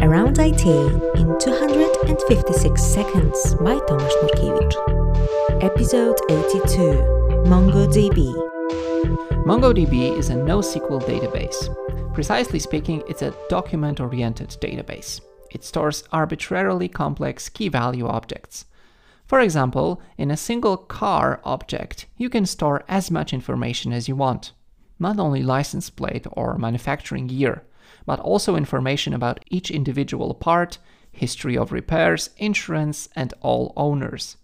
[0.00, 5.62] Around IT in 256 Seconds by Tomasz Nurkiewicz.
[5.62, 6.70] Episode 82
[7.48, 8.32] MongoDB.
[9.44, 12.14] MongoDB is a NoSQL database.
[12.14, 15.20] Precisely speaking, it's a document oriented database.
[15.50, 18.66] It stores arbitrarily complex key value objects.
[19.26, 24.14] For example, in a single car object, you can store as much information as you
[24.14, 24.52] want.
[24.98, 27.64] Not only license plate or manufacturing year,
[28.06, 30.78] but also information about each individual part,
[31.10, 34.36] history of repairs, insurance, and all owners.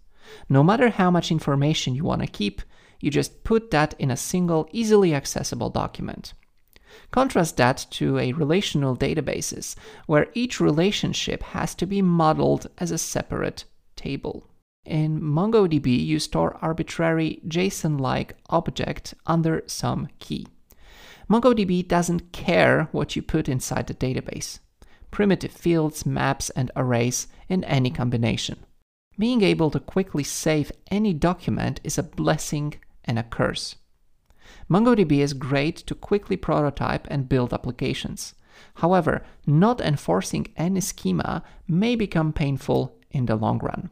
[0.48, 2.62] No matter how much information you want to keep,
[3.00, 6.32] you just put that in a single, easily accessible document.
[7.10, 9.74] Contrast that to a relational databases,
[10.06, 13.64] where each relationship has to be modeled as a separate
[13.96, 14.48] table.
[14.84, 20.46] In MongoDB, you store arbitrary JSON like object under some key.
[21.28, 24.58] MongoDB doesn't care what you put inside the database.
[25.10, 28.58] Primitive fields, maps, and arrays in any combination.
[29.18, 33.76] Being able to quickly save any document is a blessing and a curse.
[34.68, 38.34] MongoDB is great to quickly prototype and build applications.
[38.74, 43.90] However, not enforcing any schema may become painful in the long run.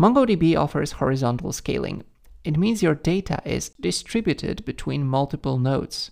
[0.00, 2.04] MongoDB offers horizontal scaling.
[2.44, 6.10] It means your data is distributed between multiple nodes.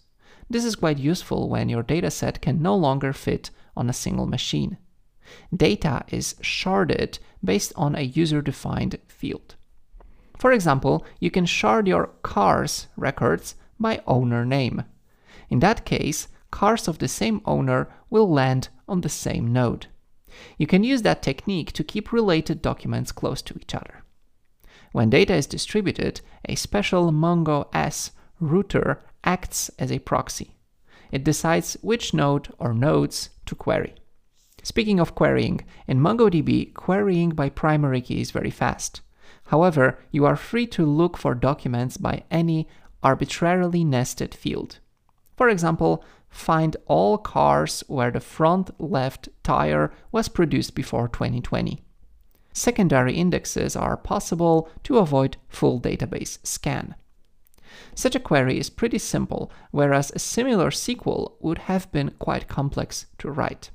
[0.48, 4.76] This is quite useful when your dataset can no longer fit on a single machine.
[5.54, 9.56] Data is sharded based on a user-defined field.
[10.38, 14.84] For example, you can shard your cars records by owner name.
[15.48, 19.86] In that case, cars of the same owner will land on the same node.
[20.58, 24.04] You can use that technique to keep related documents close to each other.
[24.92, 30.54] When data is distributed, a special Mongo S router acts as a proxy.
[31.10, 33.94] It decides which node or nodes to query.
[34.62, 39.00] Speaking of querying, in MongoDB, querying by primary key is very fast.
[39.46, 42.66] However, you are free to look for documents by any
[43.02, 44.78] arbitrarily nested field.
[45.36, 51.84] For example, find all cars where the front left tire was produced before 2020.
[52.52, 56.94] Secondary indexes are possible to avoid full database scan.
[57.94, 63.06] Such a query is pretty simple, whereas a similar SQL would have been quite complex
[63.18, 63.70] to write.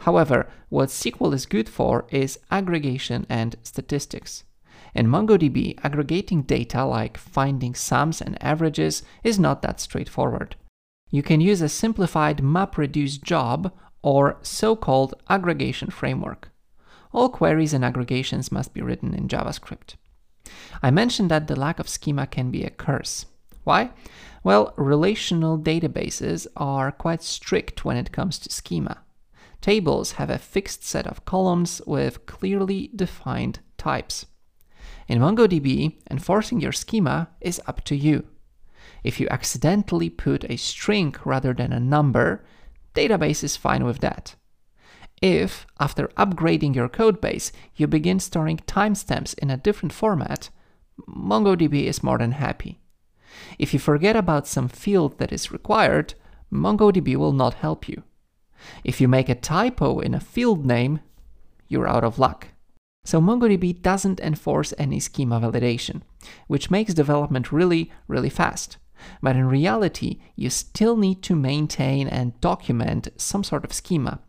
[0.00, 4.44] However, what SQL is good for is aggregation and statistics.
[4.94, 10.56] In MongoDB, aggregating data like finding sums and averages is not that straightforward.
[11.10, 16.50] You can use a simplified MapReduce job or so-called aggregation framework.
[17.12, 19.96] All queries and aggregations must be written in JavaScript.
[20.82, 23.26] I mentioned that the lack of schema can be a curse.
[23.64, 23.90] Why?
[24.44, 29.02] Well, relational databases are quite strict when it comes to schema.
[29.60, 34.26] Tables have a fixed set of columns with clearly defined types.
[35.08, 38.26] In MongoDB, enforcing your schema is up to you.
[39.02, 42.44] If you accidentally put a string rather than a number,
[42.94, 44.36] database is fine with that.
[45.22, 50.50] If, after upgrading your codebase, you begin storing timestamps in a different format,
[51.08, 52.80] MongoDB is more than happy.
[53.58, 56.14] If you forget about some field that is required,
[56.52, 58.02] MongoDB will not help you.
[58.84, 61.00] If you make a typo in a field name,
[61.68, 62.48] you're out of luck.
[63.04, 66.02] So MongoDB doesn't enforce any schema validation,
[66.46, 68.78] which makes development really, really fast.
[69.22, 74.20] But in reality, you still need to maintain and document some sort of schema.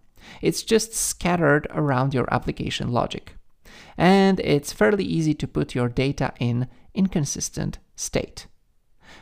[0.42, 3.36] It's just scattered around your application logic.
[3.98, 8.48] And it's fairly easy to put your data in inconsistent state.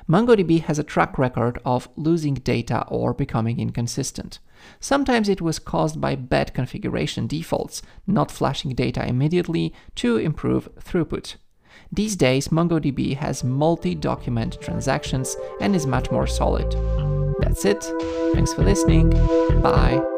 [0.09, 4.39] MongoDB has a track record of losing data or becoming inconsistent.
[4.79, 11.35] Sometimes it was caused by bad configuration defaults, not flashing data immediately to improve throughput.
[11.91, 16.71] These days, MongoDB has multi-document transactions and is much more solid.
[17.39, 17.83] That's it.
[18.33, 19.09] Thanks for listening.
[19.61, 20.14] Bye.